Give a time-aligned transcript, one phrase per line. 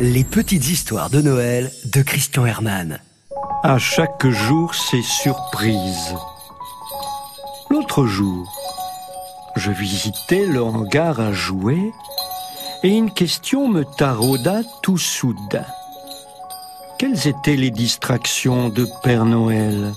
[0.00, 2.98] Les petites histoires de Noël de Christian Herman.
[3.62, 6.14] À chaque jour, c'est surprise.
[7.68, 8.50] L'autre jour,
[9.56, 11.92] je visitais le hangar à jouets
[12.82, 15.66] et une question me tarauda tout soudain.
[16.98, 19.92] Quelles étaient les distractions de Père Noël?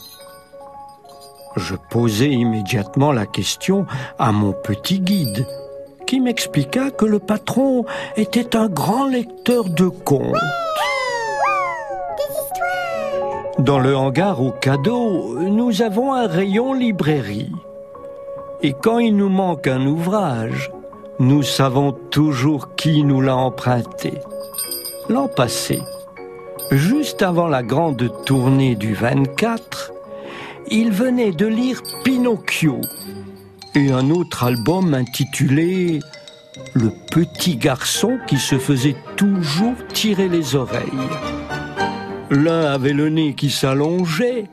[1.55, 3.85] Je posai immédiatement la question
[4.19, 5.45] à mon petit guide,
[6.19, 7.85] m'expliqua que le patron
[8.15, 10.35] était un grand lecteur de contes.
[13.59, 17.51] Dans le hangar au cadeau, nous avons un rayon librairie.
[18.61, 20.71] Et quand il nous manque un ouvrage,
[21.19, 24.13] nous savons toujours qui nous l'a emprunté.
[25.09, 25.81] L'an passé,
[26.71, 29.91] juste avant la grande tournée du 24,
[30.69, 32.79] il venait de lire Pinocchio
[33.75, 35.99] et un autre album intitulé
[36.73, 41.09] Le petit garçon qui se faisait toujours tirer les oreilles.
[42.29, 44.45] L'un avait le nez qui s'allongeait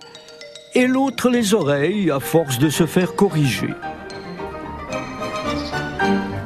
[0.75, 3.75] et l'autre les oreilles à force de se faire corriger.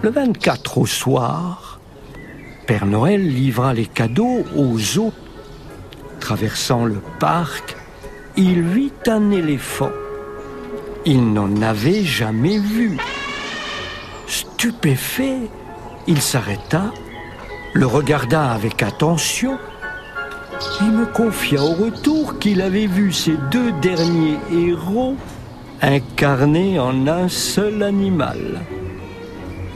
[0.03, 1.81] Le 24 au soir,
[2.67, 5.17] Père Noël livra les cadeaux aux autres.
[6.21, 7.77] Traversant le parc,
[8.37, 9.91] il vit un éléphant.
[11.07, 12.97] Il n'en avait jamais vu.
[14.27, 15.51] Stupéfait,
[16.07, 16.93] il s'arrêta,
[17.75, 19.59] le regarda avec attention
[20.81, 25.17] et me confia au retour qu'il avait vu ces deux derniers héros
[25.83, 28.63] incarnés en un seul animal.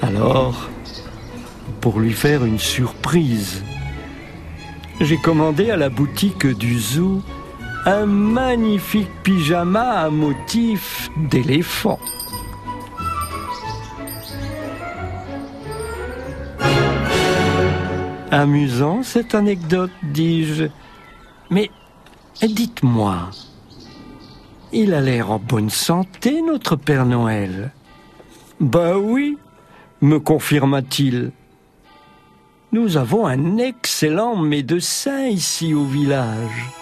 [0.01, 0.69] Alors,
[1.83, 3.63] pour lui faire une surprise,
[5.01, 7.23] j'ai commandé à la boutique du zoo
[7.89, 11.99] un magnifique pyjama à motif d'éléphant.
[18.31, 20.65] Amusant cette anecdote, dis-je.
[21.49, 21.71] Mais
[22.43, 23.31] dites-moi,
[24.71, 27.73] il a l'air en bonne santé, notre Père Noël?
[28.61, 29.39] Ben oui,
[30.03, 31.33] me confirma-t-il.
[32.73, 36.78] Nous avons un excellent médecin ici au village.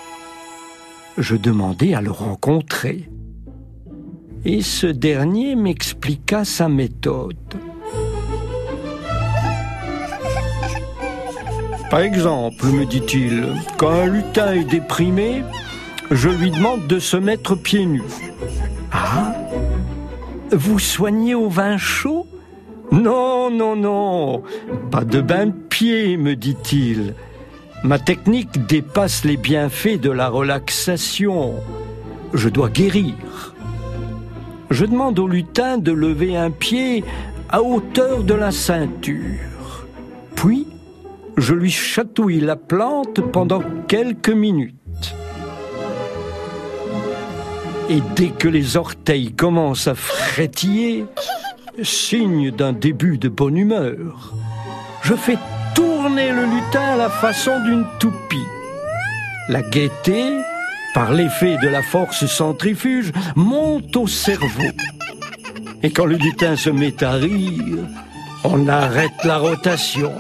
[1.19, 3.09] Je demandai à le rencontrer.
[4.45, 7.37] Et ce dernier m'expliqua sa méthode.
[11.91, 13.47] Par exemple, me dit-il,
[13.79, 15.43] quand un lutin est déprimé,
[16.11, 18.03] je lui demande de se mettre pieds nus.
[18.93, 19.35] Ah?
[20.53, 22.27] Vous soignez au vin chaud?
[22.93, 24.43] Non, non, non,
[24.91, 27.15] pas de bain de pied, me dit-il.
[27.87, 31.55] Ma technique dépasse les bienfaits de la relaxation.
[32.35, 33.55] Je dois guérir.
[34.71, 37.05] Je demande au lutin de lever un pied
[37.49, 39.87] à hauteur de la ceinture.
[40.35, 40.67] Puis,
[41.37, 45.15] je lui chatouille la plante pendant quelques minutes.
[47.89, 51.05] Et dès que les orteils commencent à frétiller,
[51.85, 54.35] signe d'un début de bonne humeur,
[55.03, 55.39] je fais
[55.77, 58.49] tourner le lutin à la façon d'une toupie.
[59.49, 60.25] La gaieté,
[60.95, 64.71] par l'effet de la force centrifuge, monte au cerveau.
[65.83, 67.85] Et quand le lutin se met à rire,
[68.43, 70.13] on arrête la rotation.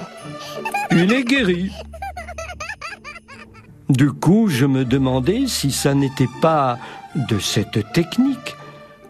[0.92, 1.72] Il est guéri.
[3.88, 6.78] Du coup, je me demandais si ça n'était pas
[7.14, 8.54] de cette technique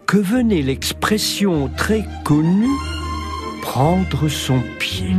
[0.05, 2.77] que venait l'expression très connue
[3.61, 5.15] prendre son pied.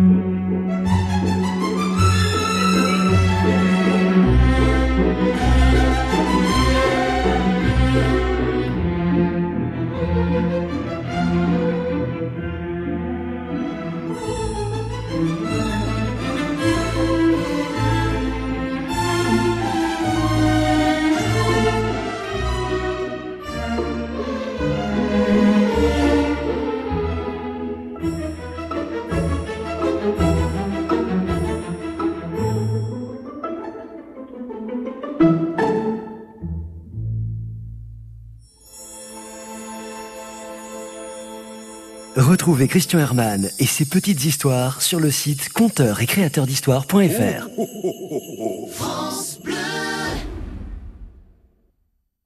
[42.19, 47.47] Retrouvez Christian Herman et ses petites histoires sur le site conteur et créateur d'histoire.fr.